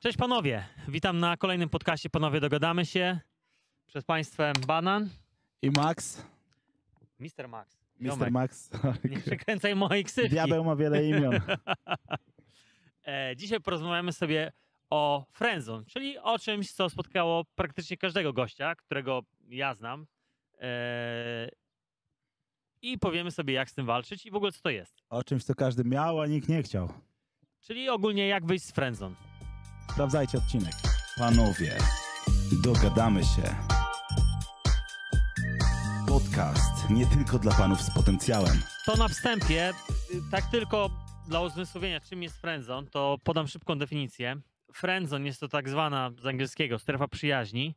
[0.00, 3.20] Cześć panowie, witam na kolejnym podcaście Panowie Dogadamy się.
[3.86, 5.08] Przed państwem Banan,
[5.62, 6.26] I Max,
[7.18, 7.48] Mr.
[7.48, 7.78] Max.
[8.02, 8.70] Ziomek, Max.
[9.04, 10.30] Nie przekręcaj mojej ksywki.
[10.30, 11.32] Diabeł ma wiele imion.
[13.06, 14.52] E, Dzisiaj porozmawiamy sobie
[14.90, 20.06] o friendzone, czyli o czymś, co spotkało praktycznie każdego gościa, którego ja znam.
[20.60, 21.48] E,
[22.82, 25.02] I powiemy sobie, jak z tym walczyć i w ogóle co to jest.
[25.10, 26.88] O czymś, co każdy miał, a nikt nie chciał.
[27.60, 29.16] Czyli ogólnie jak wyjść z friendzone.
[29.92, 30.72] Sprawdzajcie odcinek.
[31.18, 31.76] Panowie,
[32.64, 33.56] dogadamy się.
[36.08, 38.62] Podcast nie tylko dla panów z potencjałem.
[38.86, 39.72] To na wstępie,
[40.30, 40.90] tak tylko
[41.28, 44.36] dla uzmysłowienia, czym jest friendzone, to podam szybką definicję.
[44.72, 47.74] Friendzone jest to tak zwana z angielskiego strefa przyjaźni.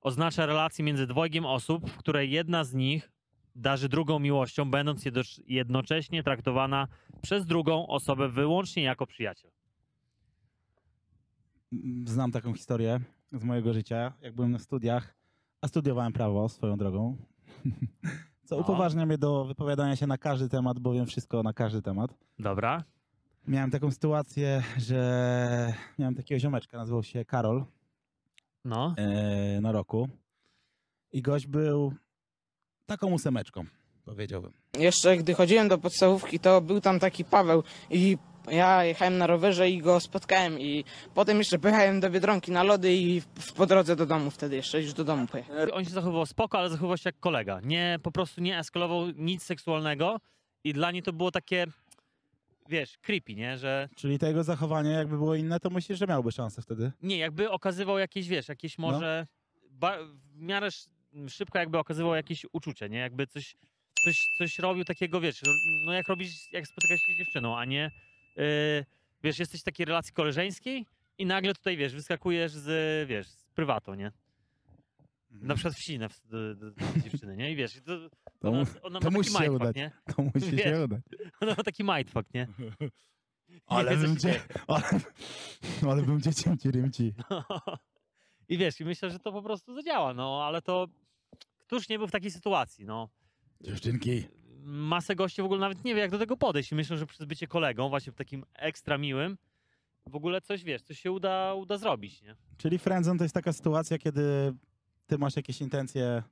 [0.00, 3.10] Oznacza relację między dwojgiem osób, w której jedna z nich
[3.54, 5.04] darzy drugą miłością, będąc
[5.46, 6.88] jednocześnie traktowana
[7.22, 9.50] przez drugą osobę wyłącznie jako przyjaciel.
[12.04, 13.00] Znam taką historię
[13.32, 15.14] z mojego życia, jak byłem na studiach,
[15.60, 17.16] a studiowałem prawo swoją drogą.
[18.44, 18.60] Co No.
[18.62, 22.14] upoważnia mnie do wypowiadania się na każdy temat, bo wiem wszystko na każdy temat.
[22.38, 22.84] Dobra.
[23.48, 27.64] Miałem taką sytuację, że miałem takiego ziomeczka, nazywał się Karol.
[28.64, 28.94] No.
[28.96, 30.08] e, na roku.
[31.12, 31.92] I gość był
[32.86, 33.64] taką ósemeczką,
[34.04, 34.52] powiedziałbym.
[34.78, 38.18] Jeszcze gdy chodziłem do podstawówki, to był tam taki Paweł i
[38.50, 42.94] ja jechałem na rowerze i go spotkałem i potem jeszcze pojechałem do Biedronki na lody
[42.96, 45.68] i w- po drodze do domu wtedy jeszcze już do domu pojechałem.
[45.72, 47.60] On się zachowywał spoko, ale zachowywał się jak kolega.
[47.62, 50.20] Nie, po prostu nie eskalował nic seksualnego
[50.64, 51.66] i dla niej to było takie,
[52.68, 53.58] wiesz, creepy, nie?
[53.58, 56.92] Że Czyli to jego zachowanie jakby było inne, to myślisz, że miałby szansę wtedy?
[57.02, 58.86] Nie, jakby okazywał jakieś, wiesz, jakieś No.
[58.90, 59.26] może
[59.70, 59.98] ba-
[60.34, 60.88] w miarę sz-
[61.28, 62.98] szybko jakby okazywał jakieś uczucie, nie?
[62.98, 63.56] Jakby coś,
[64.04, 65.40] coś, coś robił takiego, wiesz,
[65.86, 67.90] no jak robisz, jak spotykasz się z dziewczyną, a nie,
[69.22, 70.86] wiesz, jesteś w takiej relacji koleżeńskiej
[71.18, 74.12] i nagle tutaj, wiesz, wyskakujesz z, wiesz, z prywatą, nie?
[75.30, 77.52] Na przykład w Sinę do, do, do dziewczyny, nie?
[77.52, 78.08] I wiesz, to,
[78.40, 79.76] To, ona, ona to ma musi taki się udać.
[79.76, 79.90] nie?
[80.16, 80.62] to musi Wiesz.
[80.62, 81.00] się udać.
[81.40, 82.48] Ona ma taki mindfuck, nie?
[83.66, 84.40] Ale bym, dzieje.
[84.66, 84.82] ale,
[85.88, 87.14] ale bym dzieciom ci rymci.
[88.48, 90.86] I wiesz, i myślę, że to po prostu zadziała, no, ale to
[91.58, 93.08] któż nie był w takiej sytuacji, no.
[93.60, 94.24] Dziewczynki.
[94.62, 97.26] Masę gości w ogóle nawet nie wie, jak do tego podejść i myślę, że przez
[97.26, 99.38] bycie kolegą, właśnie takim ekstra miłym,
[100.06, 102.36] w ogóle coś, wiesz, coś się uda, uda zrobić, nie?
[102.56, 104.54] Czyli friendzone to jest taka sytuacja, kiedy
[105.06, 106.22] ty masz jakieś intencje,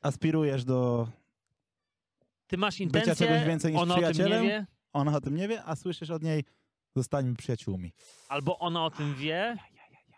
[0.00, 1.08] aspirujesz do...
[2.46, 4.44] Ty masz Bycia intencję, czegoś więcej niż ona o tym nie przyjacielem?
[4.44, 6.44] wie, Ona o tym nie wie, a słyszysz od niej,
[6.96, 7.92] zostańmy przyjaciółmi.
[8.28, 9.56] albo ona o tym wie,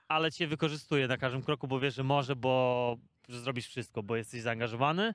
[0.09, 2.97] ale cię wykorzystuje na każdym kroku, bo wie, że może, bo
[3.29, 5.13] że zrobisz wszystko, bo jesteś zaangażowany,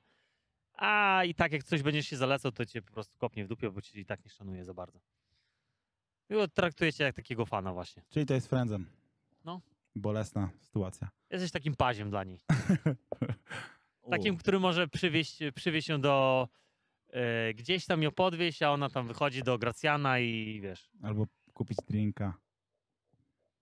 [0.77, 3.71] a i tak jak coś będziesz się zalecał, to cię po prostu kopnie w dupie,
[3.71, 4.99] bo cię i tak nie szanuje za bardzo.
[6.29, 8.03] I traktuje cię jak takiego fana właśnie.
[8.09, 8.85] Czyli to jest friendzone.
[9.43, 9.61] No.
[9.95, 11.09] Bolesna sytuacja.
[11.29, 12.39] Jesteś takim paziem dla niej.
[14.11, 16.47] Takim, który może przywieźć, przywieźć ją do
[17.09, 21.77] e, gdzieś tam ją podwieźć, a ona tam wychodzi do Gracjana i wiesz, Albo kupić
[21.87, 22.37] drinka.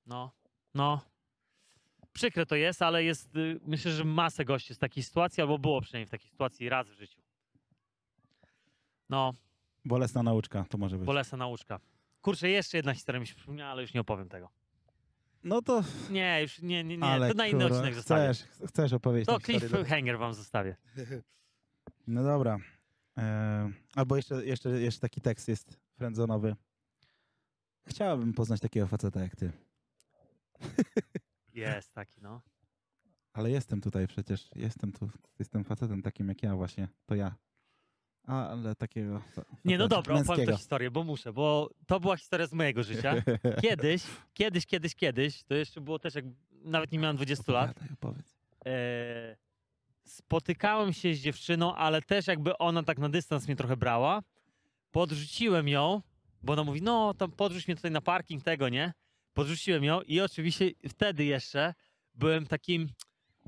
[0.06, 0.31] no,
[0.73, 1.12] no.
[2.13, 5.81] Przykre to jest, ale jest, y, myślę, że masę gości w takiej sytuacji, albo było
[5.81, 7.22] przynajmniej w takiej sytuacji raz w życiu.
[9.09, 9.34] No,
[9.85, 11.06] Bolesna nauczka to może być.
[11.06, 11.79] bolesna nauczka.
[12.22, 14.50] Kurczę, jeszcze jedna historia mi się przypomniała, ale już nie opowiem tego.
[15.44, 18.34] No to, Nie, już nie, nie, nie, ale to na inny kurwa, odcinek zostawię.
[18.34, 20.75] chcesz, chcesz opowiedzieć To cliffhanger wam zostawię.
[22.07, 22.57] No dobra.
[23.18, 26.56] E, albo jeszcze, jeszcze, jeszcze taki tekst jest friendzonowy.
[27.88, 29.52] Chciałabym poznać takiego faceta jak ty.
[31.53, 32.41] Jest taki, no.
[33.34, 34.50] Ale jestem tutaj przecież.
[34.56, 35.09] Jestem tu.
[35.40, 36.88] Jestem facetem takim jak ja właśnie.
[37.06, 37.36] To ja.
[38.28, 39.22] A, ale takiego...
[39.66, 43.16] Nie, no dobra, opowiem tę historię, bo muszę, bo to była historia z mojego życia.
[43.62, 44.03] Kiedyś,
[44.34, 48.35] kiedyś, kiedyś, kiedyś, to jeszcze było też jak nawet nie miałem 20 lat, opowiedz.
[48.66, 49.35] e,
[50.06, 54.22] spotykałem się z dziewczyną, ale też jakby ona tak na dystans mnie trochę brała.
[54.91, 56.02] Podrzuciłem ją,
[56.44, 58.94] bo ona mówi, no tam podrzuć mnie tutaj na parking tego, nie?
[59.34, 61.74] Podrzuciłem ją i oczywiście wtedy jeszcze
[62.14, 62.90] byłem takim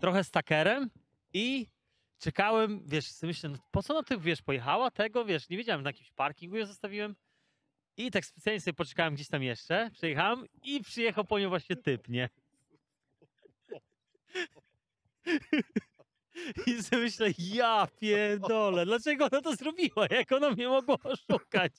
[0.02, 0.90] trochę stakerem
[1.34, 1.68] i
[2.20, 5.84] czekałem, wiesz, sobie myślę, no po co ona ty, wiesz, pojechała tego, wiesz, nie wiedziałem,
[5.84, 7.16] na jakimś parkingu ją zostawiłem.
[7.98, 12.10] I tak specjalnie sobie poczekałem gdzieś tam jeszcze, przyjechałem i przyjechał po nią właśnie typ,
[12.10, 12.30] nie?
[16.68, 20.08] I sobie myślę, ja pierdolę, dlaczego ona to zrobiła?
[20.10, 21.72] Jak ona mnie mogła oszukać?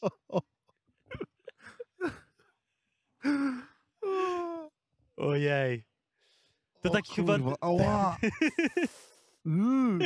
[5.27, 5.85] Ojej.
[6.83, 7.39] To O taki chyba...
[7.61, 8.17] Ała!
[9.47, 10.01] Mm,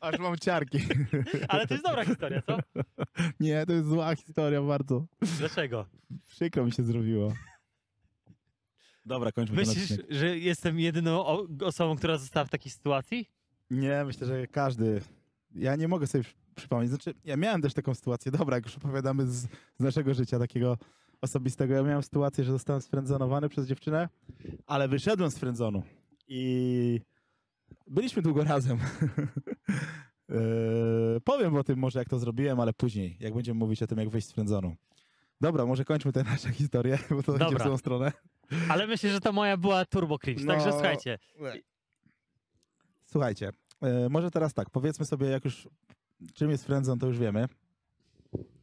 [0.00, 0.78] aż mam ciarki.
[1.48, 2.58] Ale to jest dobra historia, co?
[3.40, 5.06] Nie, to jest zła historia bardzo.
[5.38, 5.86] Dlaczego?
[6.26, 7.32] Przykro mi się zrobiło.
[9.06, 10.06] Dobra, kończmy ten Myślisz, odcinek.
[10.10, 11.26] że jestem jedyną
[11.64, 13.28] osobą, która została w takiej sytuacji?
[13.70, 15.00] Nie, myślę, że każdy.
[15.54, 16.88] Ja nie mogę sobie przy- przypomnieć.
[16.90, 18.32] Znaczy, ja miałem też taką sytuację.
[18.32, 19.34] Dobra, jak już opowiadamy z,
[19.76, 20.78] z naszego życia takiego
[21.20, 21.74] osobistego.
[21.74, 24.08] Ja miałem sytuację, że zostałem sfrędzonowany przez dziewczynę,
[24.66, 25.82] ale wyszedłem z frędzonu.
[26.28, 27.00] I
[27.86, 28.78] byliśmy długo razem.
[30.28, 33.98] Eee, powiem o tym może, jak to zrobiłem, ale później, jak będziemy mówić o tym,
[33.98, 34.76] jak wyjść z frędzonu.
[35.40, 37.64] Dobra, może kończmy tę naszą historię, bo to idzie w Dobra.
[37.66, 38.12] złą stronę.
[38.68, 40.46] Ale myślę, że ta moja była turbo cringe.
[40.46, 40.72] Także No.
[40.72, 41.18] słuchajcie,
[43.06, 43.50] Słuchajcie,
[43.82, 45.68] e, może teraz tak, powiedzmy sobie, jak już
[46.34, 47.48] czym jest friendzone, to już wiemy.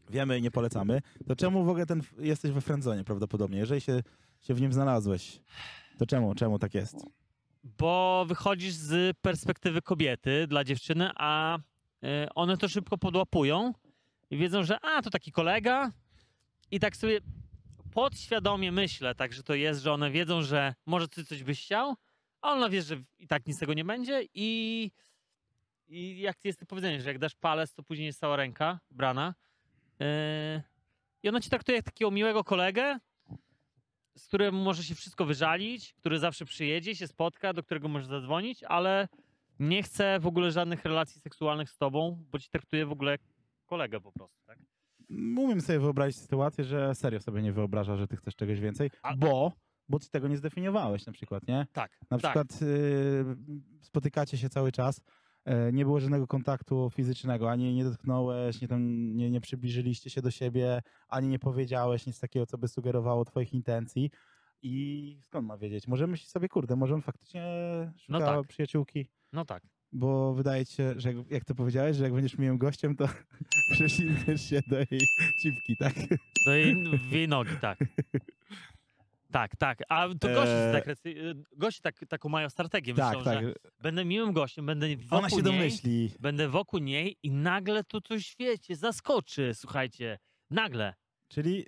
[0.09, 1.01] Wiemy i nie polecamy.
[1.27, 3.57] To czemu w ogóle ten, jesteś we friendzonie prawdopodobnie?
[3.57, 4.03] Jeżeli się,
[4.41, 5.39] się w nim znalazłeś,
[5.97, 6.95] to czemu, czemu tak jest?
[7.63, 11.59] bo wychodzisz z perspektywy kobiety dla dziewczyny, a y,
[12.35, 13.73] one to szybko podłapują
[14.29, 15.91] i wiedzą, że a, to taki kolega
[16.71, 17.19] i tak sobie
[17.91, 21.95] podświadomie myślę, tak, że to jest, że one wiedzą, że może ty coś byś chciał,
[22.41, 24.91] a ona wie, że i tak nic z tego nie będzie i,
[25.87, 29.33] i jak jest to powiedzenie, że jak dasz palec, to później jest cała ręka brana
[31.23, 32.99] i ona ci traktuje jak takiego miłego kolegę,
[34.17, 38.63] z którym może się wszystko wyżalić, który zawsze przyjedzie, się spotka, do którego możesz zadzwonić,
[38.63, 39.07] ale
[39.59, 43.21] nie chce w ogóle żadnych relacji seksualnych z tobą, bo ci traktuje w ogóle jak
[43.65, 44.59] kolegę po prostu, tak?
[45.37, 49.15] Umiem sobie wyobrazić sytuację, że serio sobie nie wyobraża, że ty chcesz czegoś więcej, A-
[49.15, 49.51] bo,
[49.89, 51.67] bo ty tego nie zdefiniowałeś na przykład, nie?
[51.73, 52.19] Tak, Na tak.
[52.19, 53.25] przykład y,
[53.81, 55.01] spotykacie się cały czas,
[55.73, 60.31] nie było żadnego kontaktu fizycznego, ani nie dotknąłeś, nie, tam, nie, nie przybliżyliście się do
[60.31, 64.11] siebie, ani nie powiedziałeś nic takiego, co by sugerowało twoich intencji.
[64.61, 65.87] I skąd ma wiedzieć?
[65.87, 67.43] Może myśli sobie, kurde, może on faktycznie
[67.97, 68.47] szuka No tak.
[68.47, 69.63] przyjaciółki, No tak.
[69.91, 73.07] bo wydaje ci się, że jak, jak to powiedziałeś, że jak będziesz miłym gościem, to
[73.71, 75.01] przesilniesz się do jej
[75.41, 75.93] cipki, tak?
[76.45, 76.75] Do jej,
[77.11, 77.77] jej nogi, tak.
[79.33, 79.79] Tak, tak.
[79.89, 82.93] A to goście, tak, recy- goście tak, taką mają strategię.
[82.93, 83.43] tak, Myślą, tak.
[83.43, 86.11] że będę miłym gościem, będę wokół Ona się niej, domyśli.
[86.19, 90.19] będę wokół niej i nagle tu coś, wiecie, zaskoczy, słuchajcie.
[90.49, 90.93] Nagle.
[91.27, 91.65] Czyli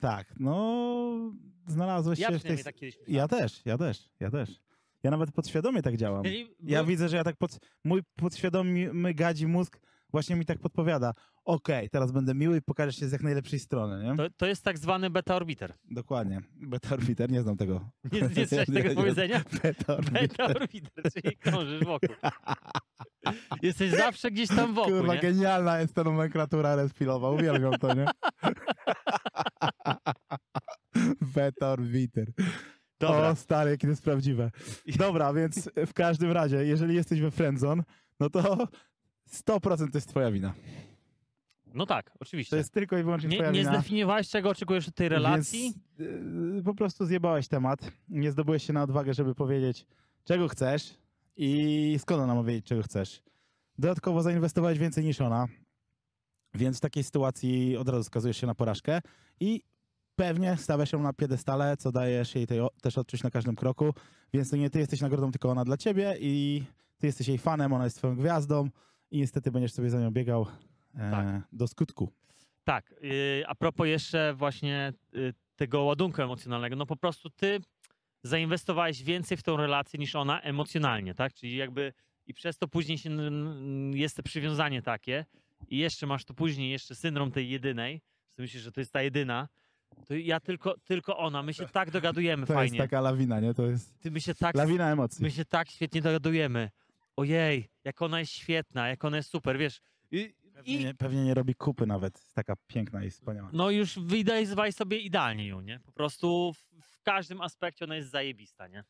[0.00, 1.32] tak, no
[1.66, 2.64] znalazłeś Ja się w tej...
[2.64, 2.74] tak
[3.08, 4.60] Ja też, ja też, ja też.
[5.02, 6.22] Ja nawet podświadomie tak działam.
[6.60, 7.58] Ja widzę, że ja tak pod...
[7.84, 9.80] mój podświadomy gadzi mózg
[10.12, 11.14] właśnie mi tak podpowiada.
[11.44, 14.16] Okej, teraz będę miły i pokażę się z jak najlepszej strony, nie?
[14.16, 15.74] To, to jest tak zwany beta orbiter.
[15.90, 16.40] Dokładnie.
[16.54, 17.90] Beta orbiter, nie znam tego.
[18.12, 19.42] Nie, nie Nie, tego nie, powiedzenia?
[19.62, 20.22] Beta orbiter.
[20.28, 22.08] Beta orbiter, czyli krążysz wokół.
[23.62, 25.20] Jesteś zawsze gdzieś tam wokół, Kurwa, nie?
[25.20, 28.06] genialna jest ta nomenklatura respilowa, uwielbiam to, nie?
[31.34, 32.32] Beta orbiter.
[33.00, 33.28] Dobra.
[33.30, 34.50] O stary, jakie to jest prawdziwe.
[34.96, 37.82] Dobra, więc w każdym razie, jeżeli jesteś we friendzone,
[38.20, 38.68] no to
[39.34, 40.54] 100% to jest twoja wina.
[41.74, 42.56] No tak, To oczywiście.
[42.56, 43.72] jest tylko i wyłącznie Nie, twoja nie wina.
[43.72, 45.74] zdefiniowałeś, czego oczekujesz od tej relacji?
[45.98, 46.10] Więc,
[46.54, 47.92] yy, po prostu zjebałeś temat.
[48.08, 49.86] Nie zdobyłeś się na odwagę, żeby powiedzieć,
[50.24, 50.94] czego chcesz
[51.36, 53.22] i skąd ona ma wiedzieć, czego chcesz.
[53.78, 55.46] Dodatkowo zainwestowałeś więcej niż ona,
[56.54, 59.00] więc w takiej sytuacji od razu skazujesz się na porażkę
[59.40, 59.62] i
[60.16, 62.46] pewnie stawiasz ją na piedestale, co dajesz jej
[62.82, 63.94] też odczuć na każdym kroku,
[64.34, 66.64] więc to nie ty jesteś nagrodą, tylko ona dla ciebie i
[66.98, 68.68] ty jesteś jej fanem, ona jest twoją gwiazdą
[69.12, 70.46] i niestety będziesz sobie za nią biegał
[70.94, 71.42] e, Tak.
[71.52, 72.12] do skutku.
[72.64, 72.94] Tak.
[73.02, 77.60] Yy, a propos jeszcze właśnie yy, tego ładunku emocjonalnego, no po prostu ty
[78.22, 81.34] zainwestowałeś więcej w tą relację niż ona emocjonalnie, tak?
[81.34, 81.92] Czyli jakby
[82.26, 83.10] i przez to później się
[83.94, 85.24] jest to przywiązanie takie
[85.68, 88.00] i jeszcze masz to później jeszcze syndrom tej jedynej,
[88.36, 89.48] że myślisz, że to jest ta jedyna,
[90.06, 92.76] to ja tylko, tylko ona, my się tak dogadujemy To fajnie.
[92.78, 93.54] jest taka lawina, nie?
[93.54, 95.22] To jest Ty, my się tak lawina emocji.
[95.22, 96.70] My się tak świetnie dogadujemy.
[97.16, 99.80] Ojej, jak ona jest świetna, jak ona jest super, wiesz.
[100.10, 102.32] I, Pewnie, i nie, pewnie nie robi kupy nawet.
[102.34, 103.50] Taka piękna i wspaniała.
[103.52, 105.80] no już wydajzwaj sobie idealnie ją, nie?
[105.80, 108.84] Po prostu w, w każdym aspekcie ona jest zajebista, nie?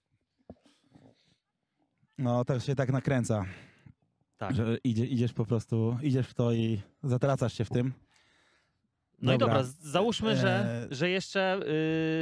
[2.18, 3.44] No to się tak nakręca,
[4.36, 4.54] Tak.
[4.54, 7.92] że idzie, idziesz po prostu, idziesz w to i zatracasz się w tym.
[9.22, 9.54] No i Dobra.
[9.54, 10.88] dobra, z- załóżmy, że, Eee.
[10.94, 11.60] że jeszcze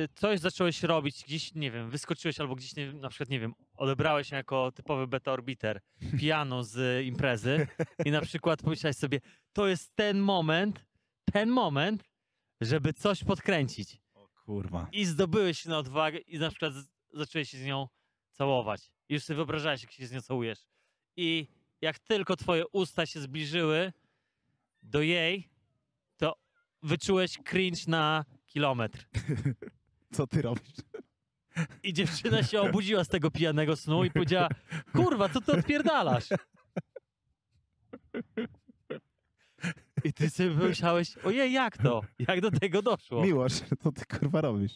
[0.04, 3.54] y, coś zacząłeś robić, gdzieś, nie wiem, wyskoczyłeś albo gdzieś, nie, na przykład, nie wiem,
[3.76, 5.80] odebrałeś się jako typowy beta orbiter
[6.21, 7.66] piano z imprezy
[8.04, 9.21] i na przykład pomyślałeś sobie,
[9.52, 10.87] to jest ten moment,
[11.33, 12.11] ten moment,
[12.61, 13.99] żeby coś podkręcić.
[14.14, 14.88] O kurwa.
[14.92, 16.73] i zdobyłeś się na odwagę i na przykład
[17.12, 17.88] zacząłeś się z nią
[18.33, 18.92] całować.
[19.09, 20.59] I już sobie wyobrażałeś, jak się z nią całujesz.
[21.16, 21.47] I
[21.80, 23.92] jak tylko twoje usta się zbliżyły
[24.83, 25.49] do jej,
[26.82, 29.06] wyczułeś cringe na kilometr.
[30.14, 30.76] Co ty robisz?
[31.82, 34.49] I dziewczyna się obudziła z tego pijanego snu i powiedziała,
[34.92, 36.28] kurwa, co ty odpierdalasz?
[40.04, 42.00] I ty sobie pomyślałeś, ojej, jak to?
[42.18, 43.25] Jak do tego doszło?
[43.25, 44.72] Miłosz, co ty kurwa robisz?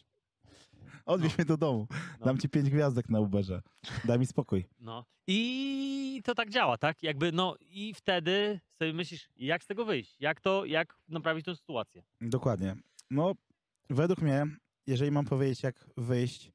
[1.06, 1.86] Odwieź mnie do domu.
[2.20, 2.26] No.
[2.26, 3.62] Dam ci pięć gwiazdek na Uberze.
[4.04, 4.64] Daj mi spokój.
[4.80, 5.04] No.
[5.26, 7.02] I to tak działa, tak?
[7.02, 10.20] Jakby, no i wtedy sobie myślisz, jak z tego wyjść?
[10.20, 12.02] Jak to, jak naprawić tę sytuację?
[12.20, 12.76] Dokładnie.
[13.10, 13.32] No,
[13.90, 14.46] według mnie,
[14.86, 16.52] jeżeli mam powiedzieć, jak wyjść,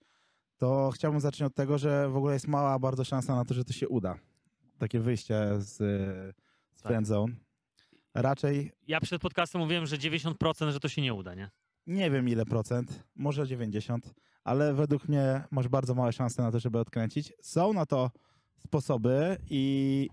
[0.57, 3.65] to chciałbym zacząć od tego, że w ogóle jest mała bardzo szansa na to, że
[3.65, 4.19] to się uda.
[4.77, 5.75] Takie wyjście z,
[6.73, 7.03] z Tak.
[8.13, 11.49] Raczej Ja przed podcastem mówiłem, że 90%, że to się nie uda, nie?
[11.87, 16.59] nie wiem ile procent, może 90, ale według mnie masz bardzo małe szanse na to,
[16.59, 17.33] żeby odkręcić.
[17.41, 18.11] Są na to
[18.57, 20.07] sposoby i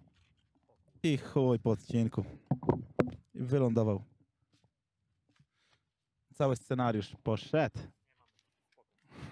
[1.03, 2.25] i chuj po odcinku.
[3.35, 4.05] Wylądował.
[6.35, 7.79] Cały scenariusz poszedł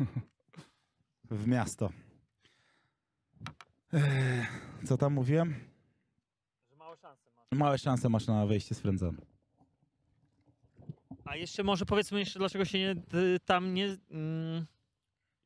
[1.31, 1.91] w miasto.
[4.85, 5.55] Co tam mówiłem?
[6.77, 7.59] Małe szanse masz.
[7.59, 9.19] Małe szanse masz na wyjście z friendzone.
[11.25, 13.97] A jeszcze może powiedzmy jeszcze, dlaczego się nie, y, tam nie...
[14.11, 14.67] Mm,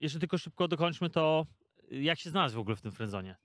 [0.01, 1.47] jeszcze tylko szybko dokończmy to,
[1.91, 3.37] jak się znalazł w ogóle w tym friendzonie.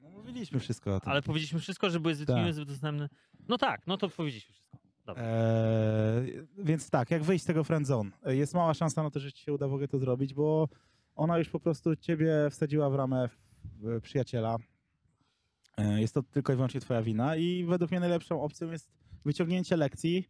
[0.00, 1.10] No, mówiliśmy wszystko o tym.
[1.10, 2.36] Ale powiedzieliśmy wszystko, że były zbyt Tak.
[2.36, 3.08] miłe, zbyt dostępne.
[3.48, 4.78] No tak, no to powiedzieliśmy wszystko.
[5.16, 8.10] Eee, więc tak, jak wyjść z tego friend zone?
[8.24, 10.68] E, Jest mała szansa na to, że ci się uda w ogóle to zrobić, bo
[11.14, 13.28] ona już po prostu ciebie wsadziła w ramę
[14.02, 14.56] przyjaciela.
[15.78, 18.90] E, Jest to tylko i wyłącznie twoja wina i według mnie najlepszą opcją jest
[19.24, 20.28] wyciągnięcie lekcji,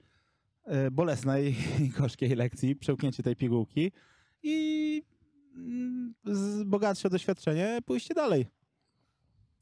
[0.64, 3.92] e, bolesnej i gorzkiej lekcji, przełknięcie tej pigułki
[4.42, 4.81] i
[6.64, 8.46] bogatsze doświadczenie pójście dalej.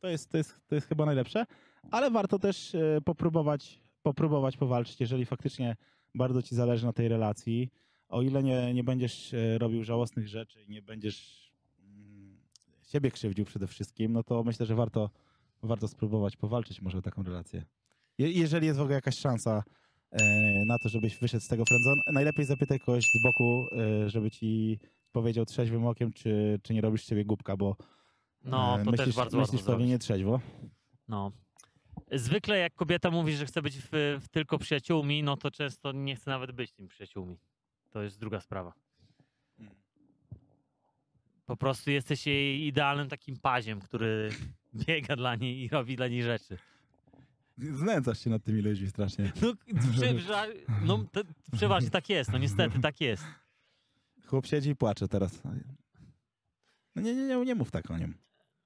[0.01, 1.47] To jest, to jest, to jest chyba najlepsze,
[1.91, 5.77] ale warto też e, popróbować, popróbować powalczyć, jeżeli faktycznie
[6.15, 7.71] bardzo ci zależy na tej relacji.
[8.09, 12.39] O ile nie, nie będziesz e, robił żałosnych rzeczy nie będziesz mm,
[12.83, 15.11] siebie krzywdził przede wszystkim, no to myślę, że warto,
[15.63, 17.65] warto spróbować powalczyć może o taką relację.
[18.19, 19.63] Je, jeżeli jest w ogóle jakaś szansa
[20.11, 23.67] e, na to, żebyś wyszedł z tego friendzone, najlepiej zapytaj kogoś z boku,
[24.07, 24.79] żeby ci
[25.13, 27.77] powiedział trzeźwym okiem, czy, czy nie robisz z siebie głupka, bo
[28.45, 30.41] No, e, to myślisz, też bardzo łatwo myślisz pewnie nie trzeźwo.
[31.09, 31.33] No.
[32.13, 36.17] Zwykle jak kobieta mówi, że chce być w, w tylko przyjaciółmi, no to często nie
[36.17, 37.39] chce nawet być tymi przyjaciółmi.
[37.91, 38.73] To jest druga sprawa.
[41.47, 44.31] Po prostu jesteś jej idealnym takim paziem, który
[44.87, 46.59] biega dla niej i robi dla niej rzeczy.
[47.59, 49.33] Znęcasz się nad tymi ludźmi strasznie.
[49.43, 49.53] No,
[49.93, 50.47] prze,
[50.83, 51.21] no to,
[51.53, 53.25] przeważnie tak jest, no niestety tak jest.
[54.31, 55.43] Chłop siedzi i płacze teraz.
[56.97, 58.15] No nie, nie, nie, nie mów tak o nim.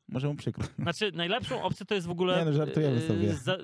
[0.08, 0.64] Może mu przykro.
[0.78, 2.38] Znaczy, najlepszą opcją to jest w ogóle...
[2.38, 3.34] Nie, no, żartujemy yy, sobie.
[3.34, 3.58] za-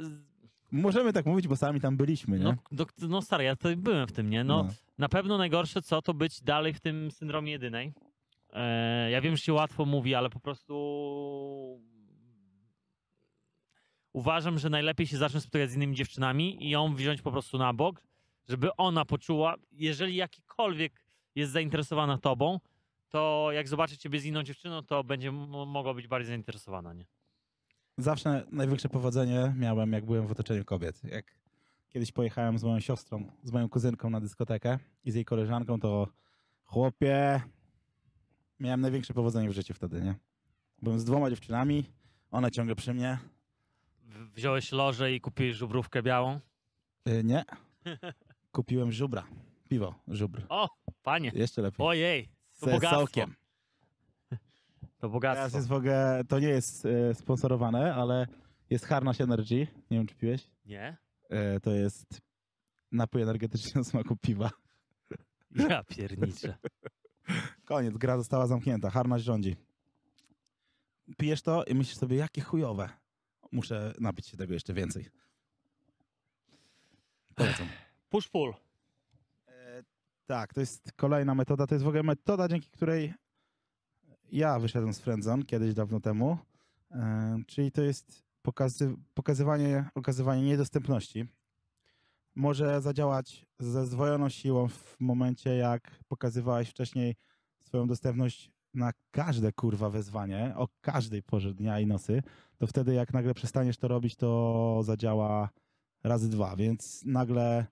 [0.72, 2.44] Możemy tak mówić, bo sami tam byliśmy, nie?
[2.44, 4.44] no, do, no stary, ja tutaj byłem w tym, nie?
[4.44, 7.92] No, Na pewno najgorsze co to być dalej w tym syndromie jedynej.
[8.52, 10.74] E, ja wiem, że się łatwo mówi, ale po prostu
[14.12, 17.72] uważam, że najlepiej się zacząć spotykać z innymi dziewczynami i ją wziąć po prostu na
[17.72, 18.02] bok,
[18.48, 20.99] żeby ona poczuła, jeżeli jakikolwiek
[21.34, 22.60] jest zainteresowana tobą,
[23.08, 25.32] to jak zobaczy ciebie z inną dziewczyną, to będzie
[25.66, 27.06] mogła być bardziej zainteresowana, nie?
[27.98, 31.04] Zawsze największe powodzenie miałem, jak byłem w otoczeniu kobiet.
[31.04, 31.34] Jak
[31.88, 36.08] kiedyś pojechałem z moją siostrą, z moją kuzynką na dyskotekę i z jej koleżanką, to
[36.64, 37.40] chłopie,
[38.60, 40.14] miałem największe powodzenie w życiu wtedy, nie?
[40.82, 41.84] Byłem z dwoma dziewczynami,
[42.30, 43.18] one ciągle przy mnie.
[44.34, 46.40] Wziąłeś lożę i kupiłeś żubrówkę białą?
[47.08, 47.44] Y, nie.
[48.52, 49.26] Kupiłem żubra.
[49.70, 50.42] Piwo, żubr.
[50.48, 50.68] O,
[51.02, 51.86] panie, Jeszcze lepiej.
[51.86, 52.28] ojej,
[52.60, 53.00] to Z bogactwo.
[53.00, 53.34] sokiem.
[54.30, 54.36] To
[55.00, 55.58] Teraz bogactwo.
[55.58, 58.26] jest w ogóle, to nie jest e, sponsorowane, ale
[58.70, 59.56] jest Harnaś Energy.
[59.90, 60.50] Nie wiem, czy piłeś.
[60.64, 60.96] Nie?
[61.30, 62.20] E, to jest
[62.92, 64.50] napój energetyczny o smaku piwa.
[65.54, 66.54] Ja pierniczę.
[67.64, 68.90] Koniec, gra została zamknięta.
[68.90, 69.56] Harnaś rządzi.
[71.18, 72.88] Pijesz to i myślisz sobie, jakie chujowe.
[73.52, 75.06] Muszę napić się tego jeszcze więcej.
[77.34, 77.66] Polecam.
[78.12, 78.50] Push-pull.
[78.50, 78.69] E,
[80.30, 81.66] tak, to jest kolejna metoda.
[81.66, 83.14] To jest w ogóle metoda, dzięki której
[84.32, 86.38] ja wyszedłem z Friendzone kiedyś dawno temu.
[87.46, 91.26] Czyli to jest pokazy, pokazywanie, okazywanie niedostępności.
[92.34, 97.16] Może zadziałać ze zdwojoną siłą w momencie, jak pokazywałeś wcześniej
[97.60, 102.22] swoją dostępność na każde kurwa wezwanie, o każdej porze dnia i nocy,
[102.58, 105.48] to wtedy jak nagle przestaniesz to robić, to zadziała
[106.04, 107.66] razy dwa, więc nagle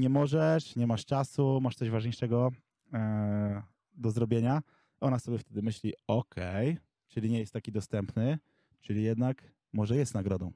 [0.00, 2.50] nie możesz, nie masz czasu, masz coś ważniejszego
[2.92, 4.62] e, do zrobienia.
[5.00, 6.78] Ona sobie wtedy myśli, okej,
[7.08, 8.38] czyli nie jest taki dostępny,
[8.80, 9.42] czyli jednak
[9.72, 10.52] może jest nagrodą.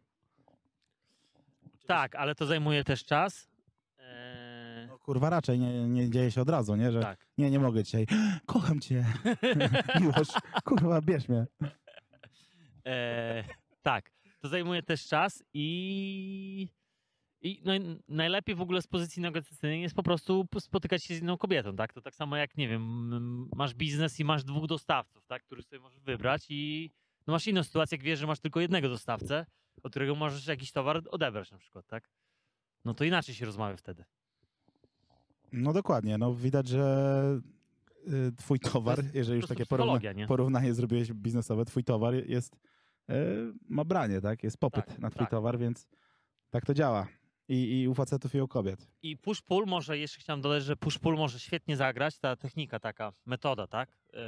[1.86, 3.48] Tak, ale to zajmuje też czas.
[3.98, 6.92] Eee, No, kurwa, raczej nie, nie dzieje się od razu, nie?
[6.92, 7.26] Że tak.
[7.38, 8.06] nie, nie mogę dzisiaj.
[8.46, 9.04] Kocham cię.
[10.64, 11.46] Kurwa, bierz mnie.
[12.84, 13.44] Eee,
[13.82, 14.10] tak,
[14.40, 16.68] to zajmuje też czas i,
[17.44, 17.72] I no,
[18.08, 21.92] najlepiej w ogóle z pozycji negocjacyjnej jest po prostu spotykać się z inną kobietą, tak?
[21.92, 25.42] To tak samo jak, nie wiem, masz biznes i masz dwóch dostawców, tak?
[25.42, 26.90] Których sobie możesz wybrać i
[27.26, 29.46] no masz inną sytuację, jak wiesz, że masz tylko jednego dostawcę,
[29.82, 32.10] od którego możesz jakiś towar odebrać na przykład, tak?
[32.84, 34.04] No to inaczej się rozmawia wtedy.
[35.52, 37.40] No dokładnie, no widać, że
[38.08, 42.56] y, twój towar, jest jeżeli już takie porówna, porównanie zrobiłeś biznesowe, twój towar jest,
[43.10, 43.14] y,
[43.68, 44.42] ma branie, tak?
[44.42, 45.30] Jest popyt Tak, na twój tak.
[45.30, 45.88] towar, więc
[46.50, 47.06] tak to działa.
[47.48, 48.88] I, I u facetów i u kobiet.
[49.02, 53.66] I push-pull może, jeszcze chciałem dodać, że push-pull może świetnie zagrać, ta technika taka, metoda,
[53.66, 53.88] tak?
[54.12, 54.18] Yy,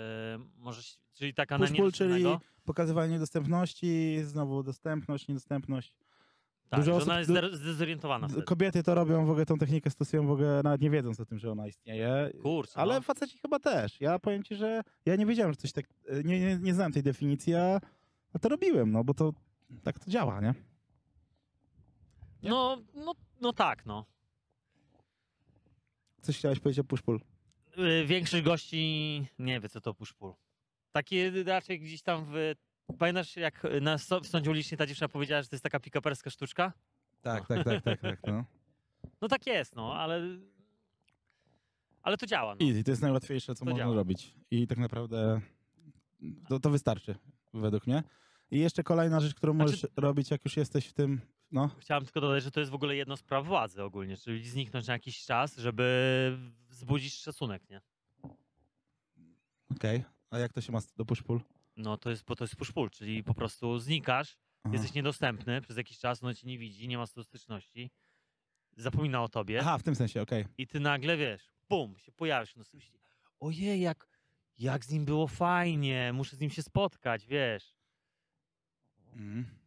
[0.59, 0.83] może,
[1.15, 2.25] czyli taka na Push-pull, czyli
[2.65, 5.97] pokazywanie niedostępności, znowu dostępność, niedostępność.
[6.69, 8.43] Tak, dużo osób- ona jest zdezorientowana wtedy.
[8.43, 11.39] Kobiety to robią, w ogóle tą technikę stosują w ogóle nawet nie wiedząc o tym,
[11.39, 12.31] że ona istnieje.
[12.43, 13.01] Kurczę, Ale no.
[13.01, 14.01] faceci chyba też.
[14.01, 15.85] Ja powiem ci, że ja nie wiedziałem, że coś tak.
[16.25, 17.81] Nie, nie, nie znałem tej definicji, a,
[18.33, 19.33] a to robiłem, no bo to
[19.83, 20.55] tak to działa, nie?
[22.47, 22.50] Nie?
[22.50, 24.05] No, no, no tak, no.
[26.23, 27.19] Coś chciałeś powiedzieć o push-pull.
[27.76, 30.35] Yy, Większość gości nie wie, co to push-pull.
[30.93, 32.53] Takie raczej gdzieś tam w...
[32.99, 36.31] Pamiętasz, jak na so- w sądzie ulicznej ta dziewczyna powiedziała, że to jest taka pikaperska
[36.31, 36.73] sztuczka?
[37.23, 38.21] Tak, tak, tak, tak, tak.
[38.26, 38.45] No.
[39.21, 40.21] No tak jest, no, ale...
[42.03, 42.67] Ale to działa, no.
[42.67, 43.95] Easy, to jest najłatwiejsze, co To można działa.
[43.95, 44.35] robić.
[44.50, 45.41] I tak naprawdę
[46.49, 47.15] to, to wystarczy,
[47.55, 48.03] według mnie.
[48.50, 51.21] I jeszcze kolejna rzecz, którą Znaczy- możesz robić, jak już jesteś w tym.
[51.57, 54.49] No, Chciałem tylko dodać, że to jest w ogóle jedno z praw władzy ogólnie, czyli
[54.49, 57.81] zniknąć na jakiś czas, żeby wzbudzić szacunek, nie?
[59.71, 60.05] okej.
[60.31, 61.41] A jak to się ma do push-pull?
[61.77, 64.73] No to jest, bo to jest push-pull, czyli po prostu znikasz, Aha.
[64.73, 67.91] jesteś niedostępny przez jakiś czas, no cię nie widzi, nie ma z tobą styczności,
[68.77, 70.45] zapomina o tobie Aha, w tym sensie, okej.
[70.59, 72.99] i ty nagle, wiesz, bum, się pojawisz, no myśli,
[73.41, 74.09] ojej, jak,
[74.59, 77.77] jak z nim było fajnie, muszę z nim się spotkać, wiesz,
[79.13, 79.66] Mhm.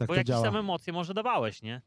[0.00, 0.44] Tak bo to jakieś działa.
[0.44, 1.82] tam emocje może dawałeś, nie?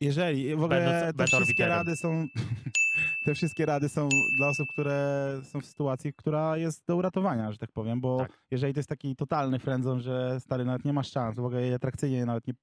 [0.00, 1.72] Jeżeli w ogóle Będąc te wszystkie orbiterem.
[1.78, 2.26] rady są
[3.24, 7.58] te wszystkie rady są dla osób, które są w sytuacji, która jest do uratowania, że
[7.58, 8.42] tak powiem, bo Tak.
[8.50, 11.74] jeżeli to jest taki totalny friendzone, że stary nawet nie masz szans, w ogóle jej
[11.74, 12.54] atrakcyjnie nawet nie,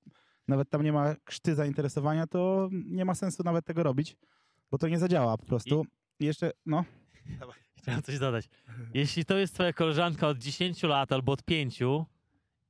[0.48, 4.18] nawet tam nie ma krzty zainteresowania, to nie ma sensu nawet tego robić,
[4.72, 5.85] bo to nie zadziała po prostu.
[6.20, 6.85] I jeszcze, no,
[7.77, 8.50] Chciałem coś dodać.
[8.94, 11.79] Jeśli to jest twoja koleżanka od 10 lat albo od 5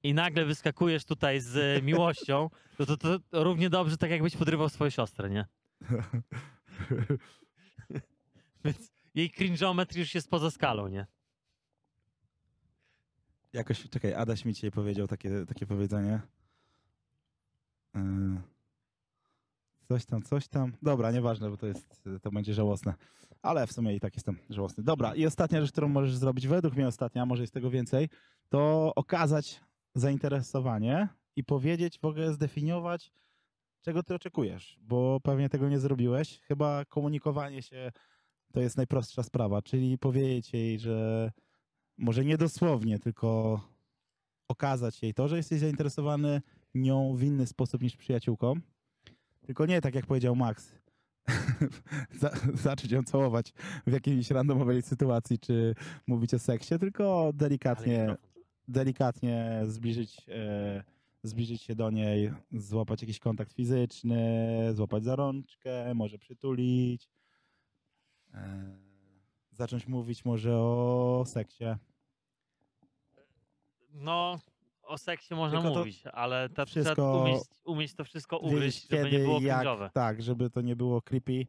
[0.10, 4.70] i nagle wyskakujesz tutaj z e, miłością, to, to, to równie dobrze tak jakbyś podrywał
[4.70, 5.46] swoją siostrę, nie?
[8.66, 11.06] Więc jej cringeometr już jest poza skalą, nie?
[13.56, 16.22] jakoś, czekaj, Adaś mi dzisiaj powiedział takie, takie powiedzenie.
[17.96, 18.02] Yy,
[19.88, 20.74] Coś tam, coś tam.
[20.82, 22.94] Dobra, nieważne, bo to jest, to będzie żałosne.
[23.42, 24.84] Ale w sumie i tak jestem żałosny.
[24.84, 28.10] Dobra, i ostatnia rzecz, którą możesz zrobić, według mnie ostatnia, a może jest tego więcej,
[28.50, 29.62] to okazać
[29.96, 33.12] zainteresowanie i powiedzieć, w ogóle zdefiniować,
[33.82, 36.40] czego ty oczekujesz, bo pewnie tego nie zrobiłeś.
[36.40, 37.92] Chyba komunikowanie się
[38.54, 41.32] to jest najprostsza sprawa, czyli powiedzieć jej, że
[41.98, 43.62] może nie dosłownie, tylko
[44.48, 46.42] okazać jej to, że jesteś zainteresowany
[46.74, 48.54] nią w inny sposób niż przyjaciółką.
[49.46, 50.72] Tylko nie tak jak powiedział Max.
[52.22, 53.54] Za, zacząć ją całować
[53.88, 55.76] w jakiejś randomowej sytuacji, czy
[56.08, 58.16] mówić o seksie, tylko delikatnie.
[58.68, 60.84] Delikatnie zbliżyć, e,
[61.24, 64.28] zbliżyć się do niej, złapać jakiś kontakt fizyczny,
[64.74, 67.10] złapać za rączkę, może przytulić.
[68.34, 68.78] E,
[69.52, 71.66] zacząć mówić może o seksie.
[73.94, 74.40] No,
[74.84, 79.12] o seksie można Tylko to mówić, ale ta wszystko- umieć, umieć to wszystko ugryźć, żeby
[79.12, 79.90] nie było jak, cringe'owe.
[79.92, 81.46] tak, żeby to nie było creepy.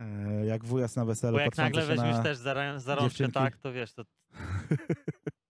[0.00, 2.22] E, jak wujas na weselu Bo jak nagle weźmiesz na...
[2.22, 3.32] też za, za rączkę dziewczynki.
[3.32, 4.02] tak, to wiesz, to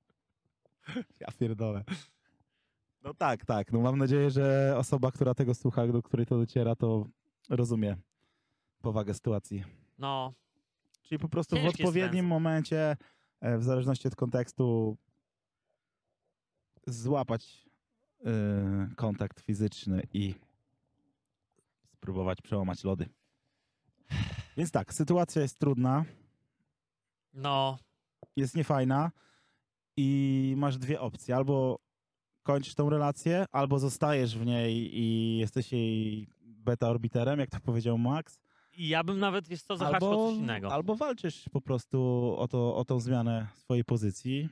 [1.21, 1.85] Ja pierdolę.
[3.03, 3.73] No tak, tak.
[3.73, 7.07] No mam nadzieję, że osoba, która tego słucha, do której to dociera, to
[7.49, 7.97] rozumie
[8.83, 9.65] powagę sytuacji.
[9.99, 10.33] no,
[11.03, 12.97] Czyli po prostu w Ciężki jest odpowiednim momencie,
[13.41, 14.97] e, w zależności od kontekstu,
[16.87, 17.69] złapać
[18.25, 18.31] e,
[18.97, 20.35] kontakt fizyczny i
[21.93, 23.09] spróbować przełamać lody.
[24.57, 26.05] Więc tak, sytuacja jest trudna,
[27.33, 27.79] no,
[28.37, 29.11] jest niefajna
[29.97, 31.37] i masz dwie opcje.
[31.37, 31.79] Albo
[32.43, 38.39] kończysz tą relację, albo zostajesz w niej i jesteś jej beta-orbiterem, jak to powiedział Max.
[38.73, 40.73] i ja bym nawet, wiesz co, zahaczył o coś innego.
[40.73, 41.99] albo walczysz po prostu
[42.39, 44.49] o, to, o tą zmianę swojej pozycji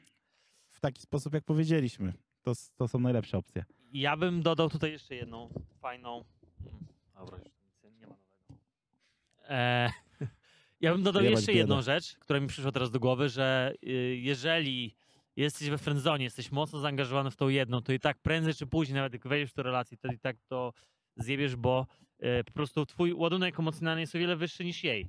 [0.71, 2.13] w taki sposób, jak powiedzieliśmy.
[2.43, 3.65] To, to są najlepsze opcje.
[3.93, 5.49] Ja bym dodał tutaj jeszcze jedną
[5.81, 6.25] fajną.
[6.61, 8.61] Mm, Dobra, już nic nie ma nowego.
[9.49, 9.91] E,
[10.81, 14.17] ja bym dodał Jebać jeszcze jedną rzecz, która mi przyszła teraz do głowy, że y,
[14.17, 14.95] jeżeli
[15.43, 18.95] jesteś we friendzone, jesteś mocno zaangażowany w tą jedną, to i tak prędzej czy później,
[18.95, 20.73] nawet jak wejdziesz w tę relację, to i tak to
[21.17, 21.87] zjebiesz, bo
[22.19, 25.07] e, po prostu twój ładunek emocjonalny jest o wiele wyższy niż jej.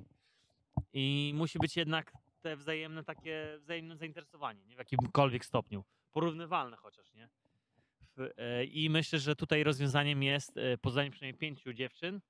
[0.92, 4.74] I musi być jednak te wzajemne takie, wzajemne zainteresowanie, nie?
[4.74, 5.84] w jakimkolwiek stopniu.
[6.12, 7.28] Porównywalne chociaż, nie?
[8.36, 12.20] E, I myślę, że tutaj rozwiązaniem jest e, poznanie przynajmniej pięciu dziewczyn.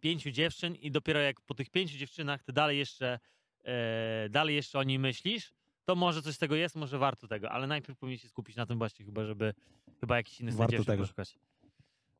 [0.00, 3.18] Pięciu dziewczyn i dopiero jak po tych pięciu dziewczynach ty dalej jeszcze,
[3.64, 7.50] e, dalej jeszcze o niej myślisz, to może coś z tego jest, może warto tego,
[7.50, 9.54] ale najpierw powinien się skupić na tym właśnie chyba, żeby
[10.00, 11.02] chyba jakiś inny dziewczyn tego.
[11.02, 11.38] poszukać.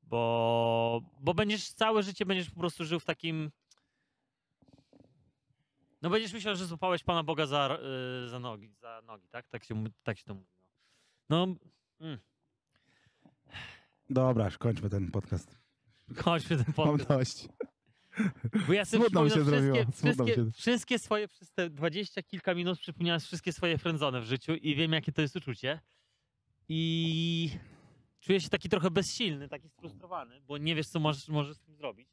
[0.03, 3.51] Bo, bo będziesz całe życie będziesz po prostu żył w takim
[6.05, 7.79] no będziesz myślał, że złapałeś Pana Boga za,
[8.25, 9.49] y, za nogi, za nogi, tak?
[9.49, 10.47] Tak się, tak się to mówi.
[11.29, 11.55] No, no
[12.01, 12.19] mm,
[14.11, 15.59] Dobra, kończmy ten podcast.
[16.17, 17.09] chodźmy ten Mam podcast.
[17.09, 17.49] dość.
[18.67, 20.51] Bo ja sobie Smutno mi się wszystkie, wszystkie, się.
[20.53, 24.93] wszystkie swoje, przez te dwadzieścia kilka minut przypomniałem wszystkie swoje frędzone w życiu i wiem,
[24.93, 25.81] jakie to jest uczucie.
[26.69, 27.51] I
[28.21, 31.77] czuję się taki trochę bezsilny, taki sfrustrowany, bo nie wiesz, co możesz, możesz z tym
[31.77, 32.09] zrobić.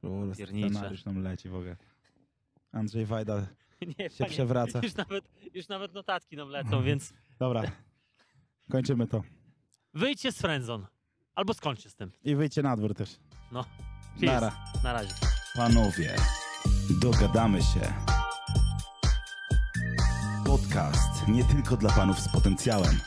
[0.00, 0.34] Kurde.
[0.34, 1.76] Scenariusz nam leci w ogóle.
[2.72, 3.46] Andrzej Wajda
[3.98, 4.80] Nie, się panie, przewraca.
[4.82, 7.62] Już nawet, już nawet notatki nam lecą, więc Dobra,
[8.70, 9.22] kończymy to.
[9.94, 10.86] wyjdźcie z frędzon.
[11.34, 12.10] Albo skończcie z tym.
[12.24, 13.16] I wyjdźcie na dwór też.
[13.52, 13.64] No.
[14.20, 14.52] Nara.
[14.82, 15.14] Na razie.
[15.56, 16.16] Panowie,
[16.90, 17.92] dogadamy się.
[20.46, 23.00] Podcast nie tylko dla panów z potencjałem.